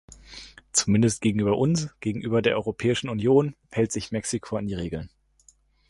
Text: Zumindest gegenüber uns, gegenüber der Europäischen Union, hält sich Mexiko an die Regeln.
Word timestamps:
Zumindest 0.71 1.21
gegenüber 1.21 1.59
uns, 1.59 1.89
gegenüber 1.99 2.41
der 2.41 2.55
Europäischen 2.55 3.07
Union, 3.07 3.55
hält 3.71 3.91
sich 3.91 4.11
Mexiko 4.11 4.55
an 4.57 4.65
die 4.65 4.73
Regeln. 4.73 5.11